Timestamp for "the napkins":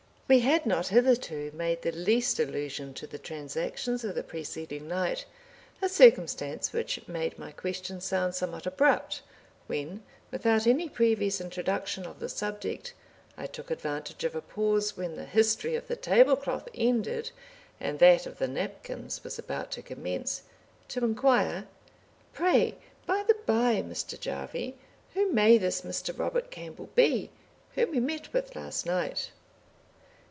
18.37-19.25